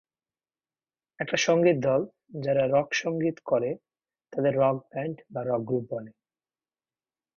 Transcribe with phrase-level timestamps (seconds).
[1.19, 2.01] একটা সংগীত দল
[2.39, 3.69] যারা রক সংগীত করে
[4.33, 6.11] তাদের রক ব্যান্ড বা রক গ্রুপ বলে।